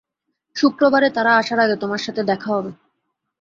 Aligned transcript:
শুক্রবারে 0.55 1.09
তারা 1.09 1.31
আসার 1.35 1.59
আগে 1.59 1.75
তোমার 1.75 2.01
সাথে 2.01 2.21
দেখা 2.23 2.49
হবে। 2.55 2.71